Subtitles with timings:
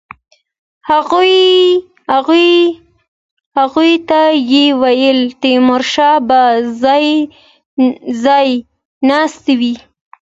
[3.57, 6.41] هغوی ته یې وویل تیمورشاه به
[8.23, 8.47] ځای
[9.09, 9.75] ناستی وي.